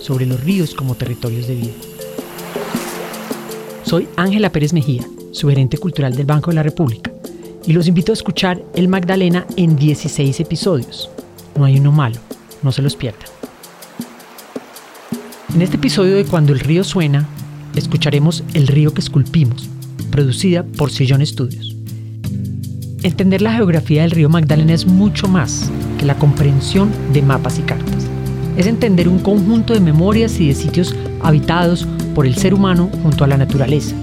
[0.00, 1.72] sobre los ríos como territorios de vida.
[3.84, 7.12] Soy Ángela Pérez Mejía, su gerente cultural del Banco de la República,
[7.66, 11.10] y los invito a escuchar El Magdalena en 16 episodios.
[11.56, 12.16] No hay uno malo,
[12.62, 13.26] no se los pierdan.
[15.54, 17.28] En este episodio de Cuando el río suena,
[17.74, 19.68] escucharemos El río que esculpimos,
[20.10, 21.76] producida por Sillón Estudios.
[23.02, 27.62] Entender la geografía del río Magdalena es mucho más que la comprensión de mapas y
[27.62, 28.09] cartas.
[28.60, 33.24] Es entender un conjunto de memorias y de sitios habitados por el ser humano junto
[33.24, 33.96] a la naturaleza.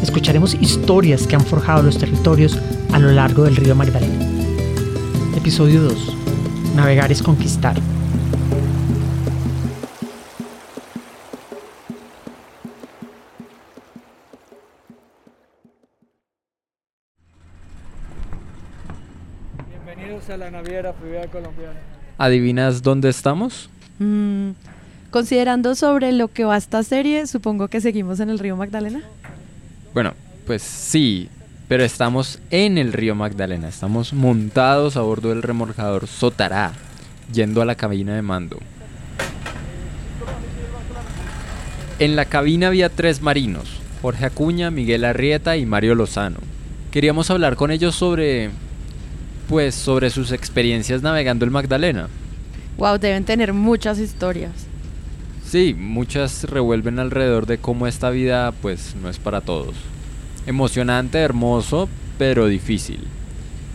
[0.00, 2.56] Escucharemos historias que han forjado los territorios
[2.92, 4.24] a lo largo del río Magdalena.
[5.36, 6.16] Episodio 2.
[6.76, 7.74] Navegar es conquistar.
[19.68, 21.89] Bienvenidos a la Naviera Fluvial Colombiana.
[22.20, 23.70] ¿Adivinas dónde estamos?
[23.98, 24.50] Mm,
[25.10, 29.00] considerando sobre lo que va esta serie, supongo que seguimos en el río Magdalena.
[29.94, 30.12] Bueno,
[30.46, 31.30] pues sí,
[31.66, 33.68] pero estamos en el río Magdalena.
[33.68, 36.72] Estamos montados a bordo del remolcador Sotará,
[37.32, 38.58] yendo a la cabina de mando.
[41.98, 46.40] En la cabina había tres marinos, Jorge Acuña, Miguel Arrieta y Mario Lozano.
[46.90, 48.50] Queríamos hablar con ellos sobre,
[49.50, 52.08] pues, sobre sus experiencias navegando el Magdalena.
[52.78, 54.52] Wow, deben tener muchas historias.
[55.44, 59.74] Sí, muchas revuelven alrededor de cómo esta vida, pues, no es para todos.
[60.46, 63.00] Emocionante, hermoso, pero difícil.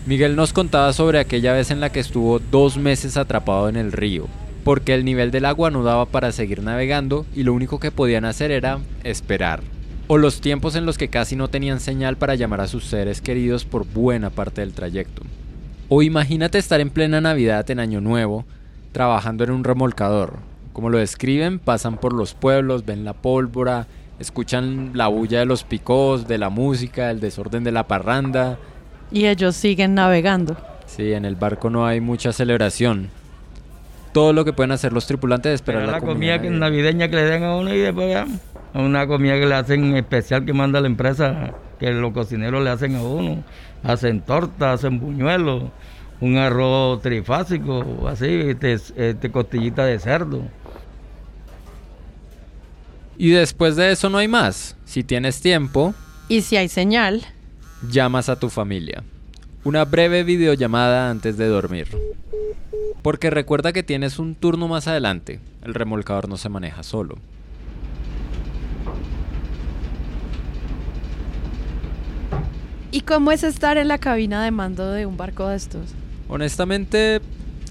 [0.06, 3.92] Miguel nos contaba sobre aquella vez en la que estuvo dos meses atrapado en el
[3.92, 4.28] río,
[4.64, 8.24] porque el nivel del agua no daba para seguir navegando y lo único que podían
[8.24, 9.62] hacer era esperar.
[10.08, 13.20] O los tiempos en los que casi no tenían señal para llamar a sus seres
[13.20, 15.24] queridos por buena parte del trayecto.
[15.90, 18.46] O imagínate estar en plena Navidad en Año Nuevo,
[18.92, 20.34] trabajando en un remolcador.
[20.74, 23.88] Como lo describen, pasan por los pueblos, ven la pólvora,
[24.20, 28.58] escuchan la bulla de los picos, de la música, el desorden de la parranda.
[29.12, 30.58] Y ellos siguen navegando.
[30.88, 33.10] Sí, en el barco no hay mucha celebración.
[34.12, 36.58] Todo lo que pueden hacer los tripulantes es esperar Pero la, la comida que- de-
[36.58, 38.40] navideña que le den a uno y después veamos.
[38.74, 42.96] Una comida que le hacen especial que manda la empresa, que los cocineros le hacen
[42.96, 43.44] a uno.
[43.84, 45.64] Hacen tortas, hacen buñuelos,
[46.20, 50.44] un arroz trifásico, así, este, este, costillita de cerdo.
[53.18, 54.76] Y después de eso no hay más.
[54.86, 55.94] Si tienes tiempo,
[56.28, 57.22] Y si hay señal,
[57.90, 59.04] llamas a tu familia.
[59.64, 61.88] Una breve videollamada antes de dormir.
[63.02, 65.40] Porque recuerda que tienes un turno más adelante.
[65.64, 67.18] El remolcador no se maneja solo.
[72.96, 75.92] ¿Y cómo es estar en la cabina de mando de un barco de estos?
[76.30, 77.20] Honestamente,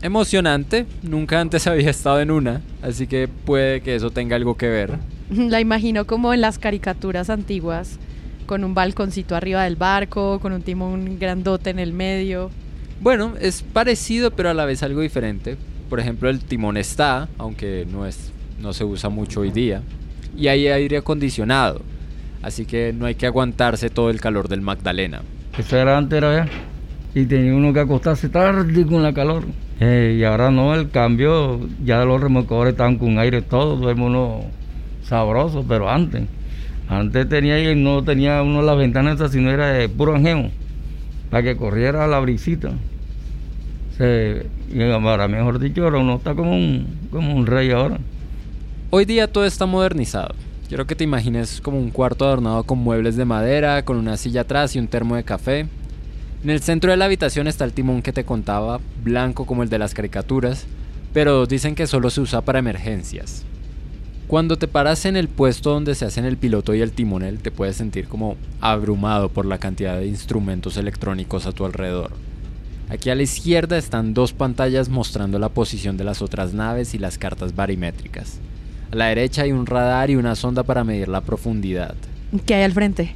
[0.03, 0.85] emocionante.
[1.03, 2.61] Nunca antes había estado en una.
[2.83, 4.99] Así que puede que eso tenga algo que ver.
[5.31, 7.99] La imagino como en las caricaturas antiguas,
[8.45, 12.51] con un balconcito arriba del barco, con un timón grandote en el medio.
[13.01, 15.57] Bueno, es parecido pero a la vez algo diferente.
[15.89, 18.31] Por ejemplo, el timón está, aunque no es
[18.61, 19.81] no se usa mucho hoy día,
[20.37, 21.81] y hay aire acondicionado.
[22.45, 25.23] Así que no hay que aguantarse todo el calor del Magdalena.
[25.57, 26.53] Eso era antes, era ya.
[27.15, 29.45] Y tenía uno que acostarse tarde con la calor.
[29.81, 34.43] Eh, y ahora no, el cambio, ya los remolcadores estaban con aire todo, duerme uno
[35.05, 36.25] sabroso, pero antes.
[36.87, 40.51] Antes tenía y no tenía uno las ventanas sino era de puro angeo,
[41.31, 42.73] para que corriera la brisita.
[43.97, 47.97] Se, y ahora, mejor dicho, ahora uno está como un, como un rey ahora.
[48.91, 50.35] Hoy día todo está modernizado.
[50.75, 54.41] Quiero que te imagines como un cuarto adornado con muebles de madera, con una silla
[54.41, 55.69] atrás y un termo de café.
[56.43, 59.69] En el centro de la habitación está el timón que te contaba, blanco como el
[59.69, 60.67] de las caricaturas,
[61.13, 63.45] pero dicen que solo se usa para emergencias.
[64.27, 67.53] Cuando te paras en el puesto donde se hacen el piloto y el timonel, te
[67.53, 72.11] puedes sentir como abrumado por la cantidad de instrumentos electrónicos a tu alrededor.
[72.89, 76.99] Aquí a la izquierda están dos pantallas mostrando la posición de las otras naves y
[76.99, 78.41] las cartas barimétricas.
[78.93, 81.95] A la derecha hay un radar y una sonda para medir la profundidad.
[82.47, 83.15] ¿Qué hay al frente?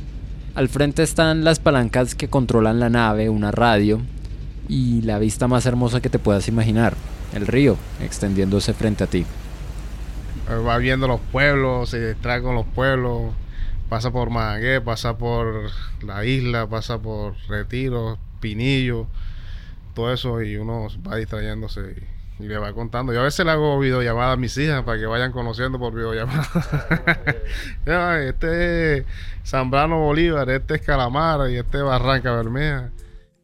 [0.55, 4.01] Al frente están las palancas que controlan la nave, una radio
[4.69, 6.95] y la vista más hermosa que te puedas imaginar,
[7.33, 9.25] el río extendiéndose frente a ti.
[10.49, 13.33] va viendo los pueblos, se distrae con los pueblos,
[13.89, 15.71] pasa por Magangué, pasa por
[16.03, 19.07] la isla, pasa por Retiro, Pinillo,
[19.95, 22.03] todo eso y uno va distrayéndose
[22.39, 23.13] y, le va contando.
[23.13, 26.49] Yo a veces le hago videollamadas a mis hijas para que vayan conociendo por videollamadas.
[28.29, 29.05] este es
[29.45, 32.91] Zambrano Bolívar, este es Calamar y este es Barranca Bermeja.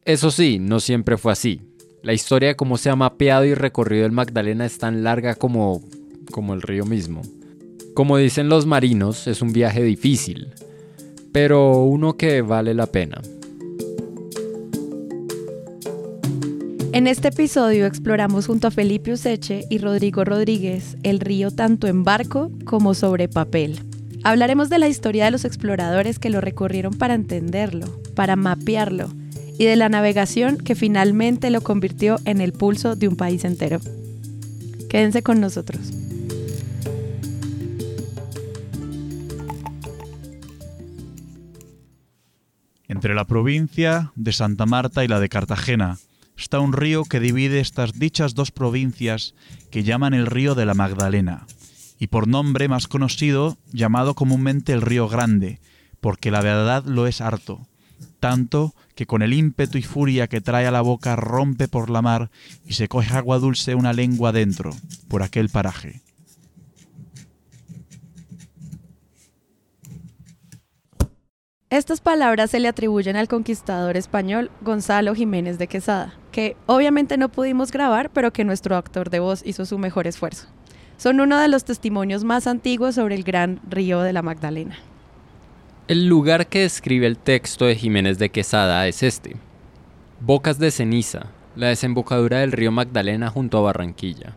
[0.05, 1.63] Eso sí, no siempre fue así.
[2.03, 5.83] La historia de cómo se ha mapeado y recorrido el Magdalena es tan larga como,
[6.31, 7.23] como el río mismo.
[7.95, 10.53] Como dicen los marinos, es un viaje difícil,
[11.33, 13.23] pero uno que vale la pena.
[16.95, 22.05] En este episodio exploramos junto a Felipe Useche y Rodrigo Rodríguez el río tanto en
[22.05, 23.81] barco como sobre papel.
[24.23, 29.09] Hablaremos de la historia de los exploradores que lo recorrieron para entenderlo, para mapearlo,
[29.59, 33.81] y de la navegación que finalmente lo convirtió en el pulso de un país entero.
[34.89, 35.91] Quédense con nosotros.
[42.87, 45.99] Entre la provincia de Santa Marta y la de Cartagena
[46.37, 49.35] está un río que divide estas dichas dos provincias
[49.71, 51.47] que llaman el río de la Magdalena,
[51.99, 55.61] y por nombre más conocido llamado comúnmente el río Grande,
[56.01, 57.67] porque la verdad lo es harto,
[58.21, 62.03] tanto que con el ímpetu y furia que trae a la boca rompe por la
[62.03, 62.31] mar
[62.67, 64.71] y se coge agua dulce una lengua dentro,
[65.09, 66.03] por aquel paraje.
[71.71, 77.29] Estas palabras se le atribuyen al conquistador español Gonzalo Jiménez de Quesada, que obviamente no
[77.29, 80.49] pudimos grabar, pero que nuestro actor de voz hizo su mejor esfuerzo.
[80.97, 84.77] Son uno de los testimonios más antiguos sobre el gran río de la Magdalena.
[85.87, 89.37] El lugar que describe el texto de Jiménez de Quesada es este.
[90.19, 94.35] Bocas de Ceniza, la desembocadura del río Magdalena junto a Barranquilla.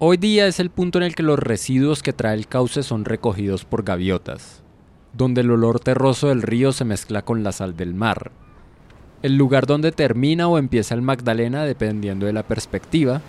[0.00, 3.04] Hoy día es el punto en el que los residuos que trae el cauce son
[3.04, 4.64] recogidos por gaviotas
[5.12, 8.30] donde el olor terroso del río se mezcla con la sal del mar.
[9.22, 13.20] El lugar donde termina o empieza el Magdalena dependiendo de la perspectiva,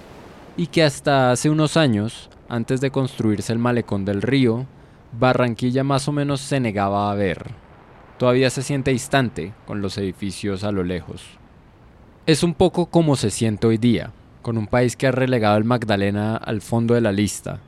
[0.57, 4.65] y que hasta hace unos años, antes de construirse el malecón del río,
[5.17, 7.51] Barranquilla más o menos se negaba a ver.
[8.17, 11.23] Todavía se siente distante con los edificios a lo lejos.
[12.25, 14.11] Es un poco como se siente hoy día,
[14.41, 17.59] con un país que ha relegado el Magdalena al fondo de la lista,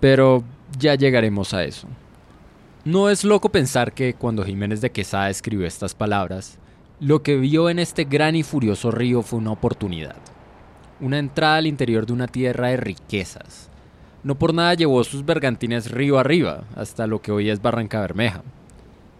[0.00, 0.44] pero
[0.78, 1.88] ya llegaremos a eso.
[2.84, 6.58] No es loco pensar que cuando Jiménez de Quesada escribió estas palabras,
[7.00, 10.16] lo que vio en este gran y furioso río fue una oportunidad.
[11.00, 13.68] Una entrada al interior de una tierra de riquezas.
[14.22, 18.42] No por nada llevó sus bergantines río arriba, hasta lo que hoy es Barranca Bermeja.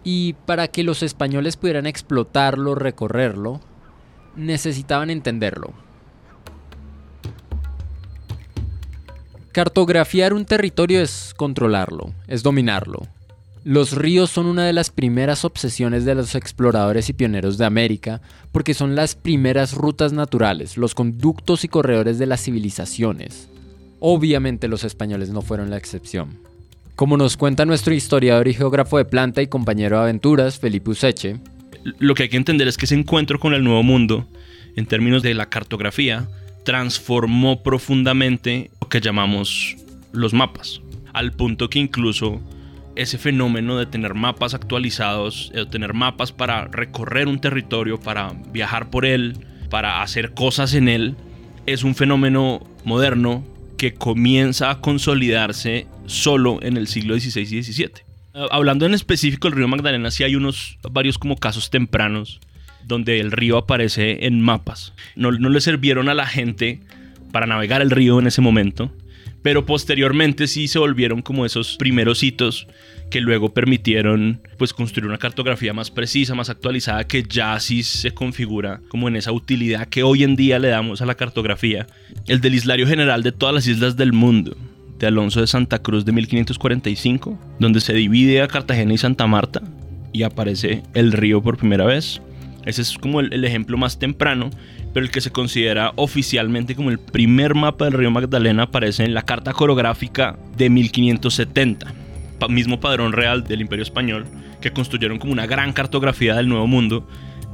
[0.03, 3.59] Y para que los españoles pudieran explotarlo, recorrerlo,
[4.35, 5.73] necesitaban entenderlo.
[9.51, 13.07] Cartografiar un territorio es controlarlo, es dominarlo,
[13.65, 18.21] los ríos son una de las primeras obsesiones de los exploradores y pioneros de América
[18.51, 23.49] porque son las primeras rutas naturales, los conductos y corredores de las civilizaciones.
[23.99, 26.37] Obviamente los españoles no fueron la excepción.
[26.95, 31.39] Como nos cuenta nuestro historiador y geógrafo de planta y compañero de aventuras, Felipe Useche,
[31.97, 34.27] lo que hay que entender es que ese encuentro con el Nuevo Mundo,
[34.75, 36.29] en términos de la cartografía,
[36.65, 39.75] transformó profundamente lo que llamamos
[40.11, 40.81] los mapas,
[41.13, 42.41] al punto que incluso
[42.95, 48.89] ese fenómeno de tener mapas actualizados, de tener mapas para recorrer un territorio, para viajar
[48.89, 49.37] por él,
[49.69, 51.15] para hacer cosas en él,
[51.65, 53.43] es un fenómeno moderno
[53.77, 57.91] que comienza a consolidarse solo en el siglo XVI y XVII.
[58.33, 62.39] Ah, hablando en específico del río Magdalena, sí hay unos varios como casos tempranos
[62.83, 64.93] donde el río aparece en mapas.
[65.15, 66.81] No, no le sirvieron a la gente
[67.31, 68.91] para navegar el río en ese momento,
[69.45, 72.67] pero posteriormente sí se volvieron como esos primeros hitos
[73.11, 78.09] que luego permitieron pues construir una cartografía más precisa, más actualizada, que ya sí se
[78.09, 81.85] configura como en esa utilidad que hoy en día le damos a la cartografía.
[82.25, 84.57] El del Islario General de todas las islas del mundo,
[84.97, 89.61] de Alonso de Santa Cruz de 1545, donde se divide a Cartagena y Santa Marta
[90.11, 92.19] y aparece el río por primera vez.
[92.65, 94.49] Ese es como el, el ejemplo más temprano
[94.95, 99.13] pero el que se considera oficialmente como el primer mapa del río Magdalena aparece en
[99.13, 101.93] la Carta Coreográfica de 1570,
[102.47, 104.25] mismo padrón real del Imperio Español,
[104.61, 107.05] que construyeron como una gran cartografía del Nuevo Mundo,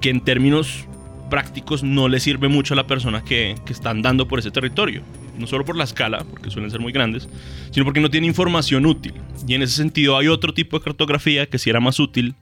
[0.01, 0.85] que en términos
[1.31, 5.01] prácticos no le sirve mucho a la persona que, que está andando por ese territorio.
[5.39, 7.27] No solo por la escala, porque suelen ser muy grandes,
[7.71, 9.15] sino porque no tiene información útil.
[9.47, 12.35] Y en ese sentido hay otro tipo de cartografía que sí era más útil,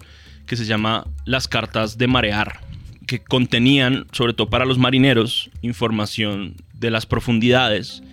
[0.46, 2.68] que se llama las cartas de marear
[3.10, 8.04] que contenían, sobre todo para los marineros, información de las profundidades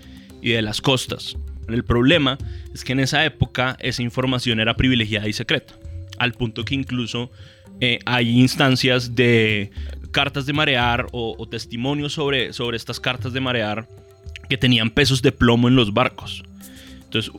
[0.41, 1.37] y de las costas.
[1.69, 2.38] El problema
[2.73, 5.75] es que en esa época esa información era privilegiada y secreta,
[6.19, 7.31] al punto que incluso
[7.83, 9.71] eh, hay instancias de
[10.12, 13.87] cartas de marear o, testimonios sobre, sobre estas cartas de marear
[14.49, 16.43] que tenían pesos de plomo en los barcos.
[17.05, 17.31] Entonces,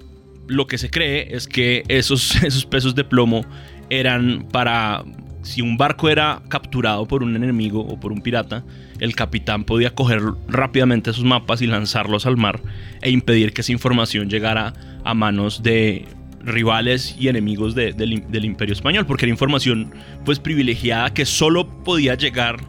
[0.47, 3.43] lo que se cree es que esos, esos pesos de plomo
[3.89, 5.03] eran para
[5.47, 8.65] si un barco era capturado por un enemigo o por un pirata,
[8.99, 12.59] el capitán podía coger rápidamente esos mapas y lanzarlos al mar
[13.01, 14.73] e impedir que esa información llegara
[15.05, 16.05] a manos de
[16.41, 18.13] rivales y enemigos del,
[18.43, 19.93] imperio español, porque era información
[20.25, 22.59] pues privilegiada que solo podía llegar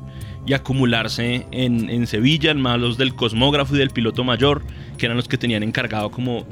[0.47, 4.63] y acumularse en, Sevilla, en manos del cosmógrafo y del piloto mayor,
[4.97, 6.47] que eran los que tenían encargado como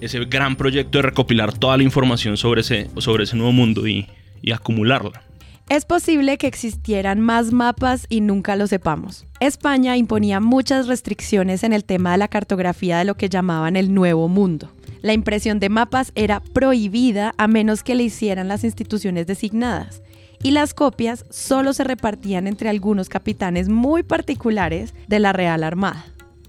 [0.00, 4.06] ese gran proyecto de recopilar toda la información sobre ese, sobre ese nuevo mundo y
[4.52, 5.29] acumularla.
[5.70, 9.24] Es posible que existieran más mapas y nunca lo sepamos.
[9.38, 13.94] España imponía muchas restricciones en el tema de la cartografía de lo que llamaban el
[13.94, 14.72] Nuevo Mundo.
[15.00, 20.02] La impresión de mapas era prohibida a menos que le hicieran las instituciones designadas,
[20.42, 26.04] y las copias solo se repartían entre algunos capitanes muy particulares de la Real Armada.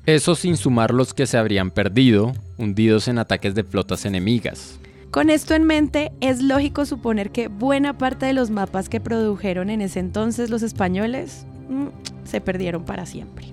[0.08, 4.80] Eso sin sumar los que se habrían perdido, hundidos en ataques de flotas enemigas.
[5.12, 9.70] Con esto en mente, es lógico suponer que buena parte de los mapas que produjeron
[9.70, 11.88] en ese entonces los españoles mm,
[12.24, 13.48] se perdieron para siempre.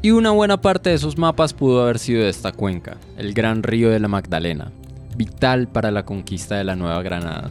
[0.00, 3.62] Y una buena parte de esos mapas pudo haber sido de esta cuenca, el gran
[3.62, 4.72] río de la Magdalena,
[5.14, 7.50] vital para la conquista de la Nueva Granada.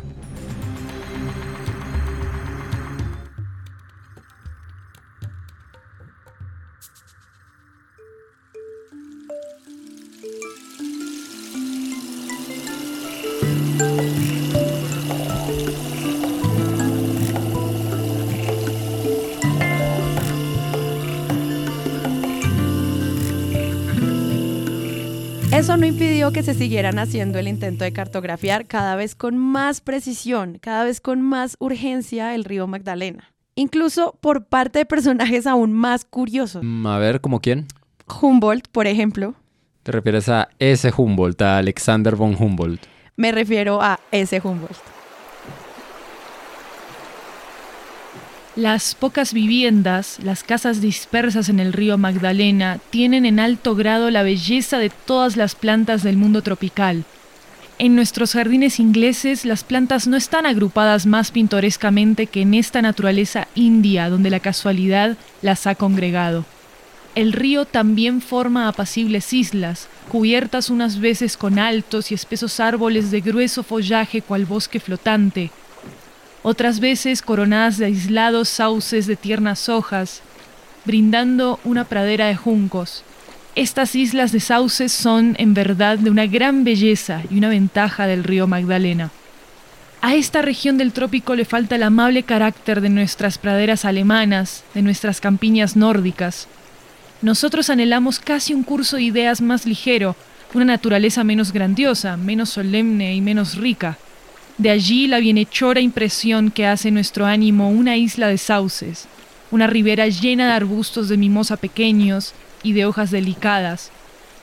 [25.63, 29.79] Eso no impidió que se siguieran haciendo el intento de cartografiar cada vez con más
[29.79, 33.31] precisión, cada vez con más urgencia el río Magdalena.
[33.55, 36.63] Incluso por parte de personajes aún más curiosos.
[36.65, 37.67] Mm, a ver, ¿como quién?
[38.21, 39.35] Humboldt, por ejemplo.
[39.83, 42.81] ¿Te refieres a ese Humboldt, a Alexander von Humboldt?
[43.15, 44.75] Me refiero a ese Humboldt.
[48.55, 54.23] Las pocas viviendas, las casas dispersas en el río Magdalena, tienen en alto grado la
[54.23, 57.03] belleza de todas las plantas del mundo tropical.
[57.79, 63.47] En nuestros jardines ingleses las plantas no están agrupadas más pintorescamente que en esta naturaleza
[63.55, 66.45] india donde la casualidad las ha congregado.
[67.15, 73.21] El río también forma apacibles islas, cubiertas unas veces con altos y espesos árboles de
[73.21, 75.51] grueso follaje cual bosque flotante,
[76.41, 80.21] otras veces coronadas de aislados sauces de tiernas hojas,
[80.85, 83.03] brindando una pradera de juncos.
[83.55, 88.23] Estas islas de sauces son, en verdad, de una gran belleza y una ventaja del
[88.23, 89.11] río Magdalena.
[90.01, 94.81] A esta región del trópico le falta el amable carácter de nuestras praderas alemanas, de
[94.81, 96.47] nuestras campiñas nórdicas.
[97.23, 100.17] Nosotros anhelamos casi un curso de ideas más ligero,
[100.53, 103.97] una naturaleza menos grandiosa, menos solemne y menos rica.
[104.57, 109.07] De allí la bienhechora impresión que hace nuestro ánimo una isla de sauces,
[109.51, 113.89] una ribera llena de arbustos de mimosa pequeños y de hojas delicadas,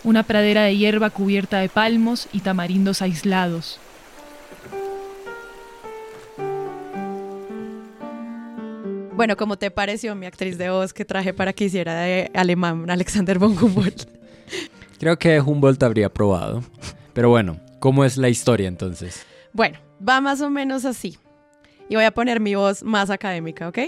[0.03, 3.79] una pradera de hierba cubierta de palmos y tamarindos aislados.
[9.21, 12.89] Bueno, ¿cómo te pareció mi actriz de voz que traje para que hiciera de alemán
[12.89, 14.09] Alexander von Humboldt?
[14.99, 16.63] Creo que Humboldt habría probado.
[17.13, 19.27] Pero bueno, ¿cómo es la historia entonces?
[19.53, 21.19] Bueno, Va más o menos así.
[21.91, 23.79] Y voy a poner mi voz más académica, ¿ok?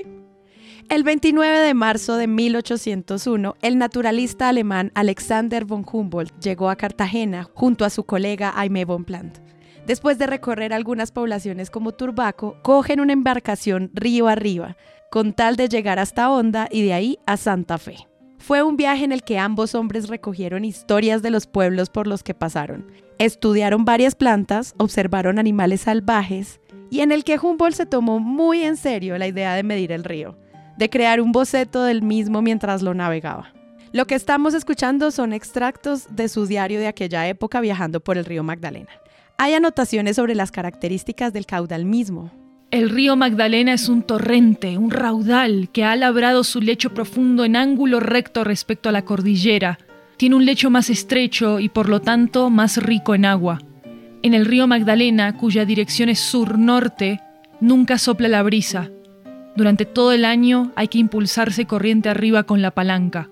[0.90, 7.48] El 29 de marzo de 1801, el naturalista alemán Alexander von Humboldt llegó a Cartagena
[7.54, 9.40] junto a su colega Aimé Bonpland.
[9.86, 14.76] Después de recorrer algunas poblaciones como Turbaco, cogen una embarcación río arriba,
[15.12, 18.09] con tal de llegar hasta Honda y de ahí a Santa Fe.
[18.38, 22.23] Fue un viaje en el que ambos hombres recogieron historias de los pueblos por los
[22.23, 28.21] que pasaron, estudiaron varias plantas, observaron animales salvajes y en el que Humboldt se tomó
[28.21, 30.38] muy en serio la idea de medir el río,
[30.78, 33.52] de crear un boceto del mismo mientras lo navegaba.
[33.92, 38.25] Lo que estamos escuchando son extractos de su diario de aquella época viajando por el
[38.25, 38.88] río Magdalena.
[39.37, 42.31] Hay anotaciones sobre las características del caudal mismo,
[42.72, 47.54] el río Magdalena es un torrente, un raudal que ha labrado su lecho profundo en
[47.54, 49.78] ángulo recto respecto a la cordillera.
[50.16, 53.58] Tiene un lecho más estrecho y por lo tanto más rico en agua.
[54.22, 57.20] En el río Magdalena, cuya dirección es sur-norte,
[57.60, 58.90] nunca sopla la brisa.
[59.54, 63.28] Durante todo el año hay que impulsarse corriente arriba con la palanca.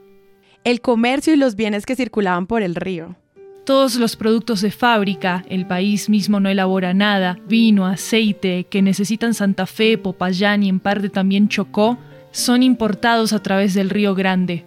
[0.65, 3.17] El comercio y los bienes que circulaban por el río.
[3.65, 9.35] Todos los productos de fábrica, el país mismo no elabora nada, vino, aceite, que necesitan
[9.35, 11.99] Santa Fe, Popayán y en parte también Chocó,
[12.33, 14.65] son importados a través del Río Grande.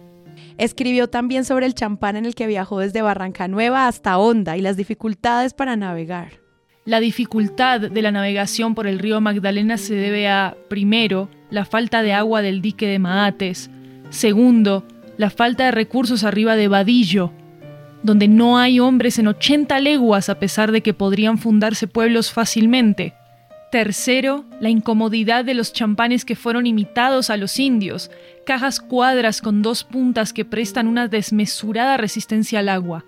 [0.58, 4.60] Escribió también sobre el champán en el que viajó desde Barranca Nueva hasta Honda y
[4.60, 6.40] las dificultades para navegar.
[6.84, 12.02] La dificultad de la navegación por el río Magdalena se debe a, primero, la falta
[12.02, 13.70] de agua del dique de Maates,
[14.10, 14.84] segundo,
[15.16, 17.32] la falta de recursos arriba de Vadillo,
[18.04, 23.14] donde no hay hombres en 80 leguas a pesar de que podrían fundarse pueblos fácilmente.
[23.72, 28.10] Tercero, la incomodidad de los champanes que fueron imitados a los indios,
[28.46, 33.04] cajas cuadras con dos puntas que prestan una desmesurada resistencia al agua.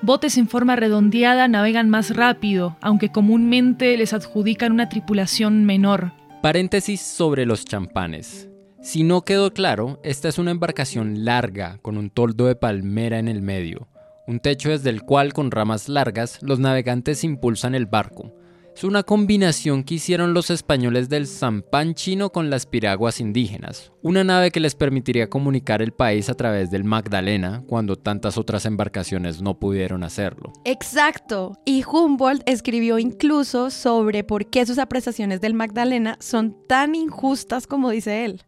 [0.00, 6.12] Botes en forma redondeada navegan más rápido, aunque comúnmente les adjudican una tripulación menor.
[6.40, 8.48] Paréntesis sobre los champanes.
[8.80, 13.26] Si no quedó claro, esta es una embarcación larga, con un toldo de palmera en
[13.26, 13.88] el medio,
[14.26, 18.32] un techo desde el cual con ramas largas los navegantes impulsan el barco.
[18.76, 24.22] Es una combinación que hicieron los españoles del zampán chino con las piraguas indígenas, una
[24.22, 29.40] nave que les permitiría comunicar el país a través del Magdalena cuando tantas otras embarcaciones
[29.40, 30.52] no pudieron hacerlo.
[30.66, 31.58] Exacto.
[31.64, 37.88] Y Humboldt escribió incluso sobre por qué sus apreciaciones del Magdalena son tan injustas como
[37.88, 38.42] dice él.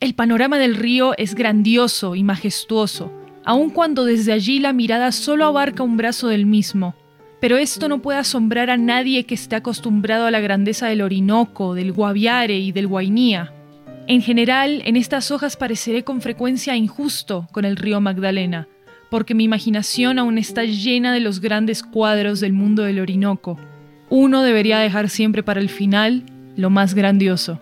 [0.00, 3.10] El panorama del río es grandioso y majestuoso,
[3.48, 6.94] aun cuando desde allí la mirada solo abarca un brazo del mismo.
[7.40, 11.72] Pero esto no puede asombrar a nadie que esté acostumbrado a la grandeza del Orinoco,
[11.72, 13.54] del Guaviare y del Guainía.
[14.06, 18.68] En general, en estas hojas pareceré con frecuencia injusto con el río Magdalena,
[19.08, 23.58] porque mi imaginación aún está llena de los grandes cuadros del mundo del Orinoco.
[24.10, 26.22] Uno debería dejar siempre para el final
[26.54, 27.58] lo más grandioso.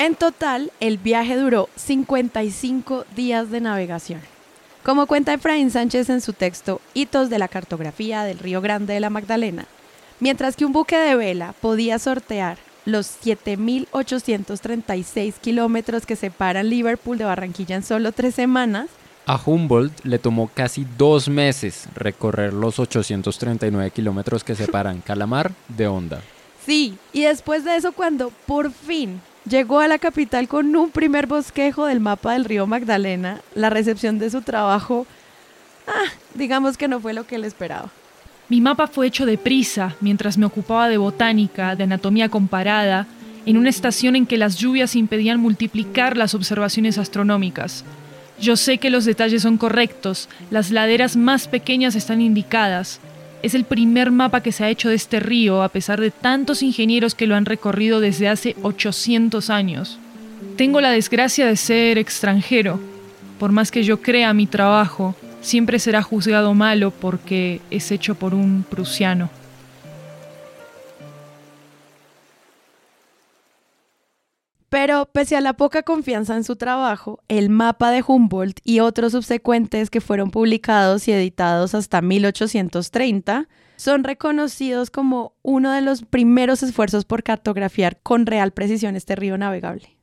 [0.00, 4.22] En total, el viaje duró 55 días de navegación.
[4.82, 9.00] Como cuenta Efraín Sánchez en su texto Hitos de la cartografía del Río Grande de
[9.00, 9.66] la Magdalena,
[10.18, 17.26] mientras que un buque de vela podía sortear los 7.836 kilómetros que separan Liverpool de
[17.26, 18.88] Barranquilla en solo tres semanas,
[19.26, 25.88] a Humboldt le tomó casi dos meses recorrer los 839 kilómetros que separan Calamar de
[25.88, 26.22] Honda.
[26.64, 31.26] Sí, y después de eso cuando por fin Llegó a la capital con un primer
[31.26, 33.40] bosquejo del mapa del río Magdalena.
[33.54, 35.06] La recepción de su trabajo,
[35.86, 37.90] ah, digamos que no fue lo que él esperaba.
[38.48, 43.06] Mi mapa fue hecho deprisa mientras me ocupaba de botánica, de anatomía comparada,
[43.46, 47.84] en una estación en que las lluvias impedían multiplicar las observaciones astronómicas.
[48.40, 53.00] Yo sé que los detalles son correctos, las laderas más pequeñas están indicadas,
[53.42, 56.62] es el primer mapa que se ha hecho de este río a pesar de tantos
[56.62, 59.98] ingenieros que lo han recorrido desde hace 800 años.
[60.56, 62.78] Tengo la desgracia de ser extranjero.
[63.38, 68.34] Por más que yo crea mi trabajo, siempre será juzgado malo porque es hecho por
[68.34, 69.30] un prusiano.
[74.80, 79.12] Pero pese a la poca confianza en su trabajo, el mapa de Humboldt y otros
[79.12, 86.62] subsecuentes que fueron publicados y editados hasta 1830 son reconocidos como uno de los primeros
[86.62, 89.98] esfuerzos por cartografiar con real precisión este río navegable.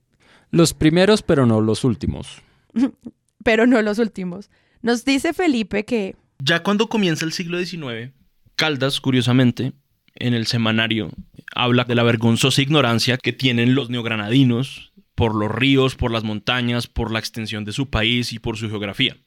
[0.52, 2.44] Los primeros, pero no los últimos.
[3.44, 4.52] pero no los últimos.
[4.84, 6.16] Nos dice Felipe que...
[6.38, 8.12] Ya cuando comienza el siglo XIX,
[8.56, 9.74] Caldas, curiosamente,
[10.20, 11.12] en el semanario
[11.54, 16.88] habla de la vergonzosa ignorancia que tienen los neogranadinos por los ríos, por las montañas,
[16.88, 19.18] por la extensión de su país y por su geografía.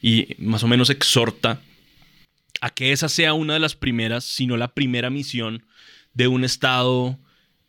[0.00, 1.60] Y más o menos exhorta
[2.60, 5.64] a que esa sea una de las primeras, si no la primera misión
[6.12, 7.18] de un Estado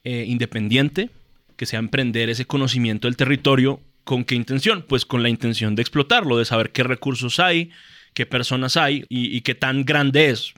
[0.04, 1.10] eh, independiente,
[1.58, 3.80] que sea emprender ese conocimiento del territorio.
[4.04, 4.86] ¿Con qué intención?
[4.88, 7.72] Pues con la intención de explotarlo, de saber qué recursos hay,
[8.14, 10.54] qué personas hay y qué tan grande es.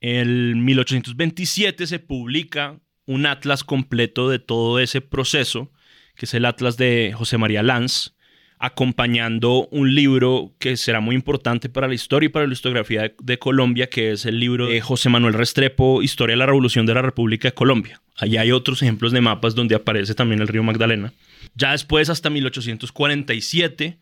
[0.00, 5.72] En 1827 se publica un atlas completo de todo ese proceso,
[6.14, 8.14] que es el atlas de José María Lanz,
[8.60, 13.38] acompañando un libro que será muy importante para la historia y para la historiografía de,
[13.38, 17.02] Colombia, que es el libro de José Manuel Restrepo, Historia de la Revolución de la
[17.02, 18.00] República de Colombia.
[18.16, 21.12] Allí hay otros ejemplos de mapas donde aparece también el río Magdalena.
[21.54, 23.98] Ya después, hasta 1847,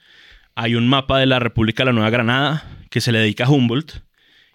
[0.54, 3.50] hay un mapa de la República de la Nueva Granada que se le dedica a
[3.50, 4.05] Humboldt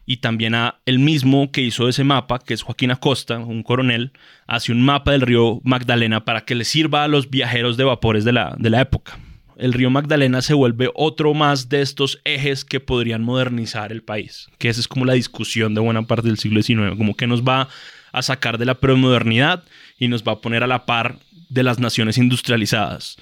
[0.06, 4.12] y también a el mismo que hizo ese mapa, que es Joaquín Acosta, un coronel,
[4.48, 8.24] hace un mapa del río Magdalena para que le sirva a los viajeros de vapores
[8.26, 9.18] de la, de la época.
[9.58, 14.50] El río Magdalena se vuelve otro más de estos ejes que podrían modernizar el país,
[14.58, 17.44] que esa es como la discusión de buena parte del siglo XIX, como que nos
[17.44, 17.70] va
[18.12, 19.64] a sacar de la premodernidad
[20.00, 23.18] y nos va a poner a la par de las naciones industrializadas.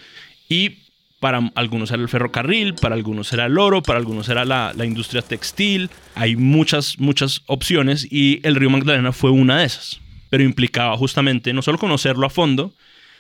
[0.48, 0.89] Y
[1.20, 4.86] Para algunos era el ferrocarril, para algunos era el oro, para algunos era la, la
[4.86, 5.90] industria textil.
[6.16, 10.00] Hay muchas, muchas opciones y el río Magdalena fue una de esas.
[10.30, 12.74] Pero implicaba justamente no solo conocerlo a fondo,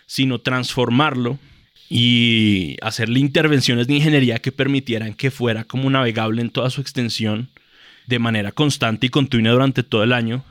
[0.05, 1.39] sino transformarlo
[1.89, 7.49] y hacerle intervenciones de ingeniería que permitieran que fuera como navegable en toda su extensión
[8.05, 10.43] de manera constante y continua durante todo el año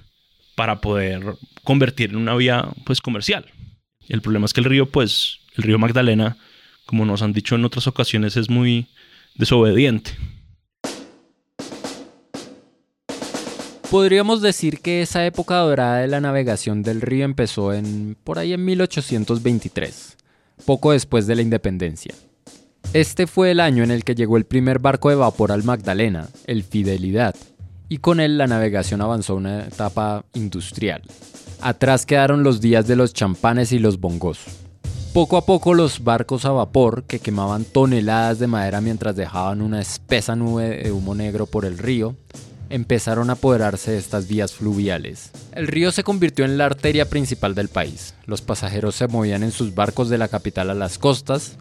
[0.56, 1.22] para poder
[1.62, 3.46] convertir en una vía pues comercial.
[4.08, 6.36] El problema es que el río pues el río Magdalena
[6.88, 8.86] como nos han dicho en otras ocasiones, es muy
[9.34, 10.12] desobediente.
[13.90, 18.54] Podríamos decir que esa época dorada de la navegación del río empezó en por ahí
[18.54, 20.16] en 1823,
[20.64, 22.14] poco después de la independencia.
[22.94, 26.30] Este fue el año en el que llegó el primer barco de vapor al Magdalena,
[26.46, 27.36] el Fidelidad,
[27.90, 31.02] y con él la navegación avanzó a una etapa industrial.
[31.60, 34.67] Atrás quedaron los días de los champanes y los bongos.
[35.18, 39.80] Poco a poco los barcos a vapor, que quemaban toneladas de madera mientras dejaban una
[39.80, 42.14] espesa nube de humo negro por el río,
[42.70, 45.32] empezaron a apoderarse de estas vías fluviales.
[45.56, 48.14] El río se convirtió en la arteria principal del país.
[48.26, 51.56] Los pasajeros se movían en sus barcos de la capital a las costas.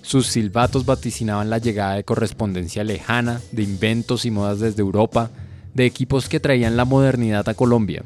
[0.00, 5.28] Sus silbatos vaticinaban la llegada de correspondencia lejana, de inventos y modas desde Europa,
[5.74, 8.04] de equipos que traían la modernidad a Colombia.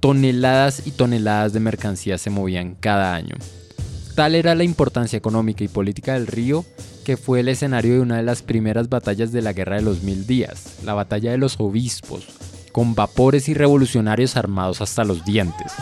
[0.00, 3.36] Toneladas y toneladas de mercancías se movían cada año.
[4.14, 6.66] Tal era la importancia económica y política del río
[7.04, 10.02] que fue el escenario de una de las primeras batallas de la Guerra de los
[10.02, 12.26] Mil Días, la batalla de los obispos,
[12.72, 15.72] con vapores y revolucionarios armados hasta los dientes.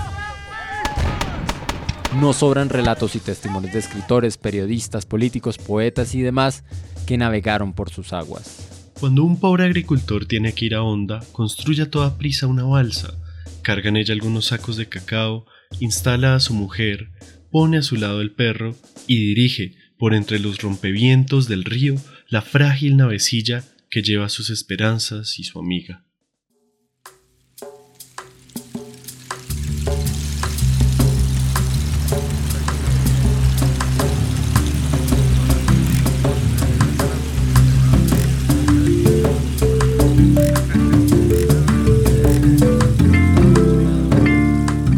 [2.21, 6.65] No sobran relatos y testimonios de escritores, periodistas, políticos, poetas y demás
[7.07, 8.91] que navegaron por sus aguas.
[8.99, 13.15] Cuando un pobre agricultor tiene que ir a Honda, construye a toda prisa una balsa,
[13.63, 15.47] carga en ella algunos sacos de cacao,
[15.79, 17.11] instala a su mujer,
[17.51, 21.97] pone a su lado el perro y dirige por entre los rompevientos del río
[22.29, 26.05] la frágil navecilla que lleva sus esperanzas y su amiga.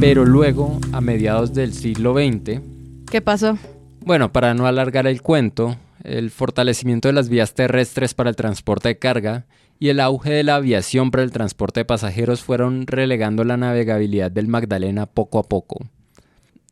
[0.02, 2.60] Pero luego, a mediados del siglo XX...
[3.08, 3.56] ¿Qué pasó?
[4.00, 8.88] Bueno, para no alargar el cuento, el fortalecimiento de las vías terrestres para el transporte
[8.88, 9.46] de carga
[9.78, 14.32] y el auge de la aviación para el transporte de pasajeros fueron relegando la navegabilidad
[14.32, 15.78] del Magdalena poco a poco.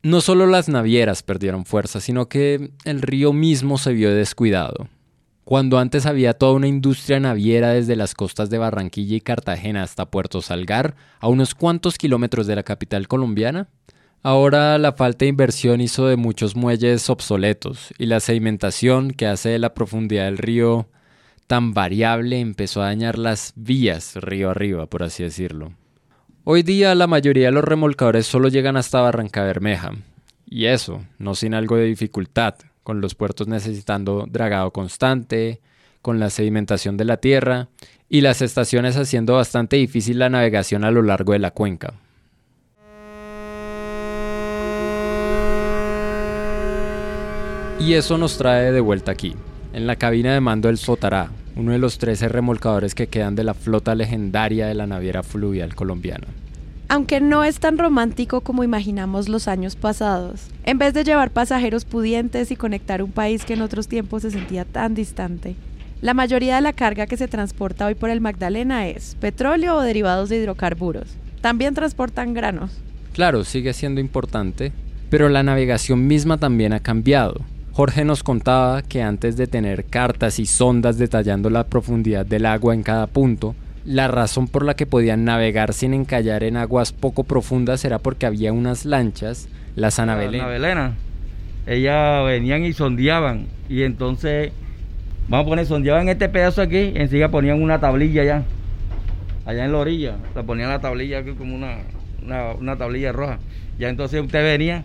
[0.03, 4.89] No solo las navieras perdieron fuerza, sino que el río mismo se vio descuidado.
[5.51, 10.09] Cuando antes había toda una industria naviera desde las costas de Barranquilla y Cartagena hasta
[10.09, 13.67] Puerto Salgar, a unos cuantos kilómetros de la capital colombiana,
[14.23, 19.49] ahora la falta de inversión hizo de muchos muelles obsoletos y la sedimentación que hace
[19.49, 20.89] de la profundidad del río
[21.49, 25.73] tan variable empezó a dañar las vías río arriba, por así decirlo.
[26.45, 29.95] Hoy día la mayoría de los remolcadores solo llegan hasta Barranca Bermeja,
[30.47, 32.55] y eso, no sin algo de dificultad,
[32.91, 35.61] con los puertos necesitando dragado constante,
[36.03, 37.69] con la sedimentación de la tierra
[38.09, 41.95] y las estaciones haciendo bastante difícil la navegación a lo largo de la cuenca.
[47.79, 49.37] Y eso nos trae de vuelta aquí,
[49.73, 53.45] en la cabina de mando del Sotará, uno de los 13 remolcadores que quedan de
[53.45, 56.27] la flota legendaria de la naviera fluvial colombiana
[56.91, 60.49] aunque no es tan romántico como imaginamos los años pasados.
[60.65, 64.33] En vez de llevar pasajeros pudientes y conectar un país que en otros tiempos se
[64.33, 65.55] sentía tan distante,
[66.03, 69.83] la mayoría de la carga que se transporta hoy por el Magdalena es petróleo o
[69.83, 71.15] derivados de hidrocarburos.
[71.41, 72.73] También transportan granos.
[73.13, 74.73] Claro, sigue siendo importante,
[75.11, 77.41] pero la navegación misma también ha cambiado.
[77.71, 82.75] Jorge nos contaba que antes de tener cartas y sondas detallando la profundidad del agua
[82.75, 83.55] en cada punto,
[83.91, 88.25] la razón por la que podían navegar sin encallar en aguas poco profundas era porque
[88.25, 90.95] había unas lanchas, las Ana Belén.
[91.67, 93.49] Ellas venían y sondeaban.
[93.69, 94.53] Y entonces,
[95.29, 98.43] vamos a poner, sondeaban este pedazo aquí, enseguida ponían una tablilla allá.
[99.45, 100.17] Allá en la orilla.
[100.37, 101.79] Le ponían la tablilla aquí como una,
[102.61, 103.41] una, tablilla roja.
[103.77, 104.85] Ya entonces usted venía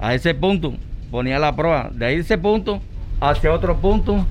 [0.00, 0.74] a ese punto,
[1.12, 1.90] ponía la proa.
[1.92, 2.82] De ahí ese punto
[3.20, 4.26] hacia otro punto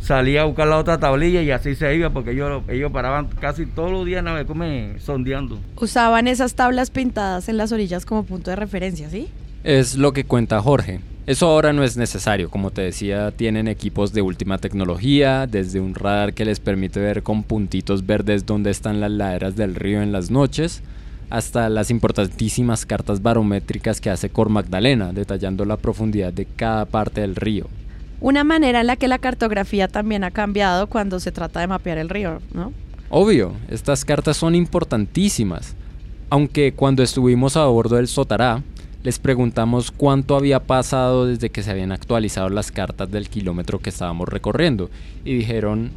[0.00, 3.66] salía a buscar la otra tablilla y así se iba porque ellos, ellos paraban casi
[3.66, 5.58] todos los días me sondeando.
[5.76, 9.28] Usaban esas tablas pintadas en las orillas como punto de referencia, ¿sí?
[9.64, 11.00] Es lo que cuenta Jorge.
[11.26, 15.96] Eso ahora no es necesario, como te decía, tienen equipos de última tecnología, desde un
[15.96, 20.12] radar que les permite ver con puntitos verdes dónde están las laderas del río en
[20.12, 20.84] las noches,
[21.28, 27.22] hasta las importantísimas cartas barométricas que hace Cor Magdalena, detallando la profundidad de cada parte
[27.22, 27.66] del río.
[28.20, 31.98] Una manera en la que la cartografía también ha cambiado cuando se trata de mapear
[31.98, 32.72] el río, ¿no?
[33.10, 35.74] Obvio, estas cartas son importantísimas.
[36.30, 38.62] Aunque cuando estuvimos a bordo del Sotará,
[39.04, 43.90] les preguntamos cuánto había pasado desde que se habían actualizado las cartas del kilómetro que
[43.90, 44.90] estábamos recorriendo.
[45.24, 45.92] Y dijeron,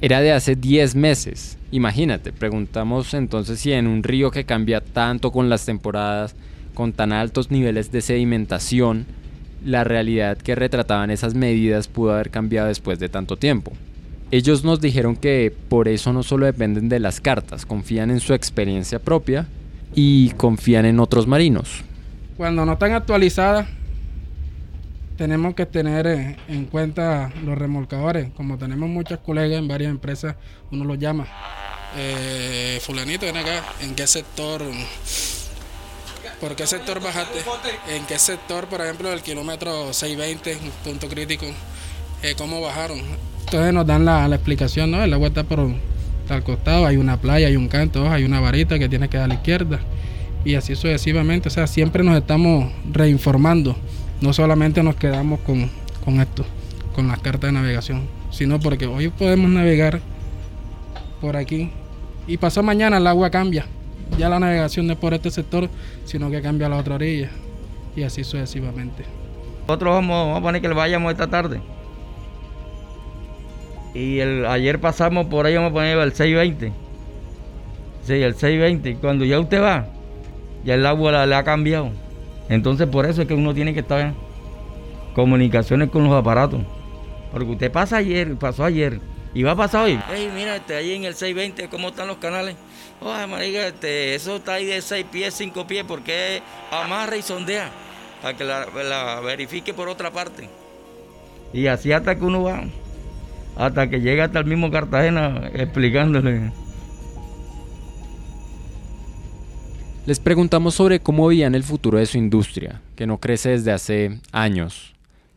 [0.00, 1.58] era de hace 10 meses.
[1.72, 6.36] Imagínate, preguntamos entonces si en un río que cambia tanto con las temporadas,
[6.74, 9.06] con tan altos niveles de sedimentación,
[9.64, 13.72] la realidad que retrataban esas medidas pudo haber cambiado después de tanto tiempo.
[14.30, 18.32] Ellos nos dijeron que por eso no solo dependen de las cartas, confían en su
[18.32, 19.46] experiencia propia
[19.94, 21.82] y confían en otros marinos.
[22.36, 23.68] Cuando no están actualizadas,
[25.16, 28.30] tenemos que tener eh, en cuenta los remolcadores.
[28.30, 30.36] Como tenemos muchos colegas en varias empresas,
[30.70, 31.26] uno los llama.
[31.96, 34.62] Eh, fulanito, ven acá, ¿en qué sector?
[36.42, 37.38] ¿Por qué sector bajaste?
[37.88, 41.46] ¿En qué sector, por ejemplo, del kilómetro 620, punto crítico?
[42.20, 42.98] Eh, ¿Cómo bajaron?
[43.44, 45.04] Entonces nos dan la, explicación, ¿no?
[45.04, 45.72] El agua está por
[46.26, 49.26] tal costado, hay una playa, hay un canto, hay una varita que tiene que dar
[49.26, 49.78] a la izquierda.
[50.44, 51.46] Y así sucesivamente.
[51.46, 53.76] O sea, siempre nos estamos reinformando.
[54.20, 55.70] No solamente nos quedamos con,
[56.04, 56.44] con esto,
[56.92, 60.00] con las cartas de navegación, sino porque hoy podemos navegar
[61.20, 61.70] por aquí
[62.26, 63.64] y pasó mañana el agua cambia.
[64.18, 65.68] Ya la navegación no es por este sector,
[66.04, 67.30] sino que cambia a la otra orilla.
[67.96, 69.04] Y así sucesivamente.
[69.66, 71.60] Nosotros vamos, a poner que vayamos esta tarde.
[73.94, 76.72] Y el, ayer pasamos por ahí, vamos a poner el 620.
[78.04, 78.96] Sí, el 620.
[78.96, 79.86] Cuando ya usted va,
[80.64, 81.90] ya el agua le ha cambiado.
[82.48, 84.14] Entonces por eso es que uno tiene que estar en
[85.14, 86.60] comunicaciones con los aparatos.
[87.30, 89.00] Porque usted pasa ayer, pasó ayer,
[89.34, 89.98] y va a pasar hoy.
[90.10, 92.56] Hey, mira, este, ahí en el 620, ¿cómo están los canales?
[93.00, 97.70] Oh, marica, este, eso está ahí de 6 pies, 5 pies, porque amarra y sondea
[98.20, 100.48] para que la, la verifique por otra parte.
[101.52, 102.64] Y así hasta que uno va
[103.56, 106.52] hasta que llega hasta el mismo Cartagena explicándole.
[110.06, 114.20] Les preguntamos sobre cómo veían el futuro de su industria, que no crece desde hace
[114.32, 114.91] años.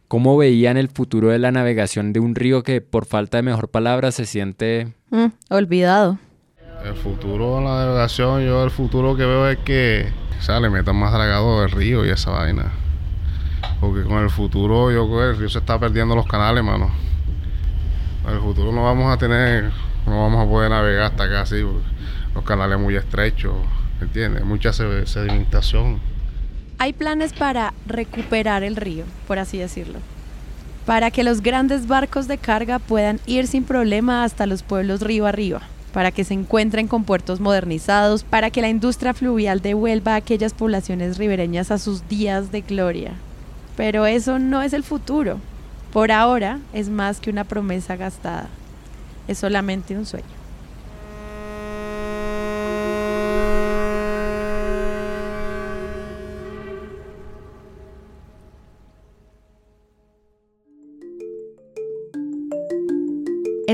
[0.08, 3.70] ¿Cómo veían el futuro de la navegación de un río que, por falta de mejor
[3.70, 4.94] palabra, se siente...
[5.10, 6.20] Mm, olvidado.
[6.84, 10.08] El futuro de la navegación, yo el futuro que veo es que
[10.48, 12.72] o le metan más dragado del río y esa vaina.
[13.80, 16.92] Porque con el futuro yo creo que el río se está perdiendo los canales, mano.
[18.28, 19.72] En el futuro no vamos a tener,
[20.06, 21.62] no vamos a poder navegar hasta acá así,
[22.34, 23.56] los canales muy estrechos,
[24.02, 24.44] ¿entiendes?
[24.44, 26.00] Mucha sedimentación.
[26.78, 30.00] Hay planes para recuperar el río, por así decirlo,
[30.86, 35.26] para que los grandes barcos de carga puedan ir sin problema hasta los pueblos río
[35.26, 35.62] arriba,
[35.94, 40.54] para que se encuentren con puertos modernizados, para que la industria fluvial devuelva a aquellas
[40.54, 43.14] poblaciones ribereñas a sus días de gloria.
[43.78, 45.40] Pero eso no es el futuro.
[45.94, 48.50] Por ahora es más que una promesa gastada,
[49.30, 50.35] es solamente un sueño.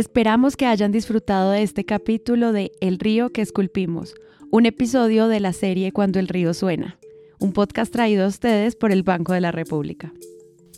[0.01, 4.15] Esperamos que hayan disfrutado de este capítulo de El río que esculpimos,
[4.49, 6.97] un episodio de la serie Cuando el río suena,
[7.37, 10.11] un podcast traído a ustedes por el Banco de la República.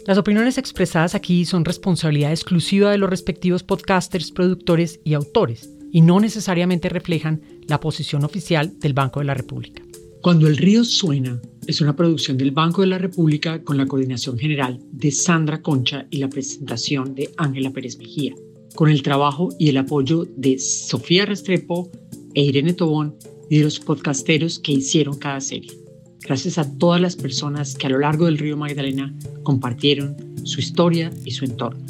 [0.06, 6.02] Las opiniones expresadas aquí son responsabilidad exclusiva de los respectivos podcasters, productores y autores, y
[6.02, 9.82] no necesariamente reflejan la posición oficial del Banco de la República.
[10.22, 14.38] Cuando el río suena es una producción del Banco de la República con la coordinación
[14.38, 18.36] general de Sandra Concha y la presentación de Ángela Pérez Mejía,
[18.76, 21.92] con el trabajo y el apoyo de Sofía Restrepo
[22.34, 23.16] e Irene Tobón
[23.50, 25.84] y de los podcasteros que hicieron cada serie
[26.24, 31.12] gracias a todas las personas que a lo largo del río Magdalena compartieron su historia
[31.26, 31.86] y su entorno.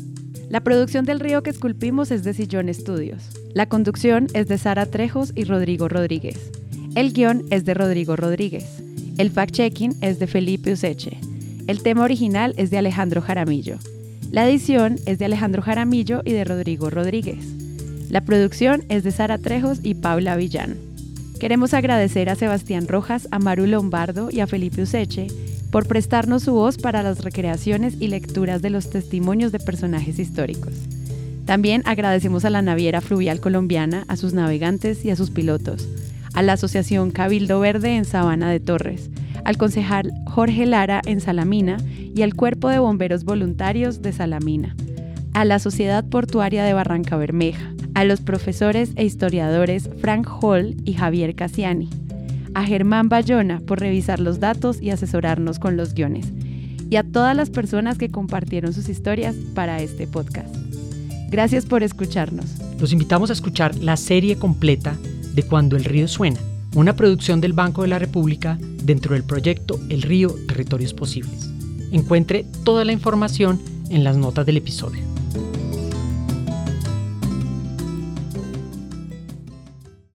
[0.50, 3.24] La producción del río que esculpimos es de Sillón Estudios.
[3.54, 6.52] La conducción es de Sara Trejos y Rodrigo Rodríguez.
[6.96, 8.66] El guion es de Rodrigo Rodríguez.
[9.18, 11.20] El fact-checking es de Felipe Useche.
[11.66, 13.78] El tema original es de Alejandro Jaramillo.
[14.34, 17.46] La edición es de Alejandro Jaramillo y de Rodrigo Rodríguez.
[18.10, 20.76] La producción es de Sara Trejos y Paula Villán.
[21.40, 25.28] Queremos agradecer a Sebastián Rojas, a Maru Lombardo y a Felipe Useche
[25.70, 30.74] por prestarnos su voz para las recreaciones y lecturas de los testimonios de personajes históricos.
[31.46, 35.88] También agradecemos a la Naviera Fluvial Colombiana, a sus navegantes y a sus pilotos,
[36.34, 39.12] a la Asociación Cabildo Verde en Sabana de Torres,
[39.46, 41.78] al concejal Jorge Lara en Salamina
[42.16, 44.76] y al Cuerpo de Bomberos Voluntarios de Salamina,
[45.34, 50.94] a la Sociedad Portuaria de Barranca Bermeja, a los profesores e historiadores Frank Hall y
[50.94, 51.90] Javier Cassiani,
[52.54, 56.32] a Germán Bayona por revisar los datos y asesorarnos con los guiones,
[56.90, 60.56] y a todas las personas que compartieron sus historias para este podcast.
[61.30, 62.46] Gracias por escucharnos.
[62.80, 64.96] Los invitamos a escuchar la serie completa
[65.34, 66.40] de Cuando el río suena,
[66.76, 71.50] una producción del Banco de la República dentro del proyecto El río Territorios Posibles.
[71.92, 75.13] Encuentre toda la información en las notas del episodio.